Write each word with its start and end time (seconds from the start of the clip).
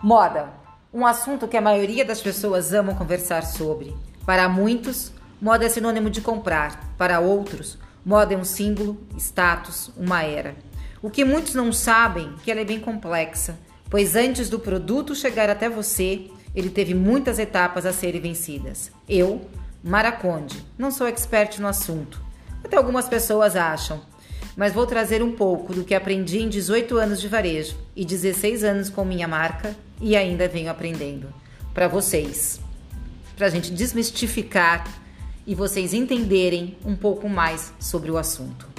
Moda, 0.00 0.50
um 0.94 1.04
assunto 1.04 1.48
que 1.48 1.56
a 1.56 1.60
maioria 1.60 2.04
das 2.04 2.20
pessoas 2.20 2.72
amam 2.72 2.94
conversar 2.94 3.44
sobre. 3.44 3.96
Para 4.24 4.48
muitos, 4.48 5.12
moda 5.42 5.66
é 5.66 5.68
sinônimo 5.68 6.08
de 6.08 6.20
comprar. 6.20 6.94
Para 6.96 7.18
outros, 7.18 7.76
moda 8.04 8.32
é 8.32 8.36
um 8.36 8.44
símbolo, 8.44 8.96
status, 9.16 9.90
uma 9.96 10.22
era. 10.22 10.54
O 11.02 11.10
que 11.10 11.24
muitos 11.24 11.54
não 11.54 11.72
sabem 11.72 12.32
é 12.36 12.44
que 12.44 12.50
ela 12.50 12.60
é 12.60 12.64
bem 12.64 12.78
complexa, 12.78 13.58
pois 13.90 14.14
antes 14.14 14.48
do 14.48 14.60
produto 14.60 15.16
chegar 15.16 15.50
até 15.50 15.68
você, 15.68 16.30
ele 16.54 16.70
teve 16.70 16.94
muitas 16.94 17.40
etapas 17.40 17.84
a 17.84 17.92
serem 17.92 18.20
vencidas. 18.20 18.92
Eu, 19.08 19.48
Maraconde, 19.82 20.64
não 20.78 20.92
sou 20.92 21.08
expert 21.08 21.58
no 21.58 21.66
assunto. 21.66 22.20
Até 22.64 22.76
algumas 22.76 23.08
pessoas 23.08 23.56
acham, 23.56 24.00
mas 24.58 24.72
vou 24.72 24.84
trazer 24.84 25.22
um 25.22 25.30
pouco 25.30 25.72
do 25.72 25.84
que 25.84 25.94
aprendi 25.94 26.40
em 26.40 26.48
18 26.48 26.98
anos 26.98 27.20
de 27.20 27.28
varejo 27.28 27.76
e 27.94 28.04
16 28.04 28.64
anos 28.64 28.90
com 28.90 29.04
minha 29.04 29.28
marca 29.28 29.76
e 30.00 30.16
ainda 30.16 30.48
venho 30.48 30.68
aprendendo 30.68 31.28
para 31.72 31.86
vocês, 31.86 32.60
para 33.36 33.46
a 33.46 33.50
gente 33.50 33.70
desmistificar 33.70 34.84
e 35.46 35.54
vocês 35.54 35.94
entenderem 35.94 36.76
um 36.84 36.96
pouco 36.96 37.28
mais 37.28 37.72
sobre 37.78 38.10
o 38.10 38.18
assunto. 38.18 38.77